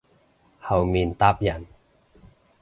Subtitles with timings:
[0.63, 1.63] 後面搭人